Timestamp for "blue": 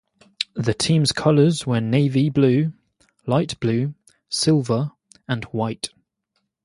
2.31-2.73, 3.59-3.93